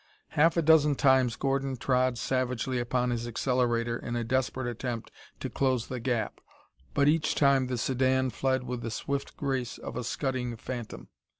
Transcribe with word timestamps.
Half 0.29 0.57
a 0.57 0.63
dozen 0.63 0.95
times 0.95 1.35
Gordon 1.35 1.77
trod 1.77 2.17
savagely 2.17 2.79
upon 2.79 3.11
his 3.11 3.27
accelerator 3.27 3.99
in 3.99 4.15
a 4.15 4.23
desperate 4.23 4.65
attempt 4.65 5.11
to 5.39 5.47
close 5.47 5.85
the 5.89 5.99
gap, 5.99 6.41
but 6.95 7.07
each 7.07 7.35
time 7.35 7.67
the 7.67 7.77
sedan 7.77 8.31
fled 8.31 8.63
with 8.63 8.81
the 8.81 8.89
swift 8.89 9.37
grace 9.37 9.77
of 9.77 9.95
a 9.95 10.03
scudding 10.03 10.57
phantom. 10.57 11.09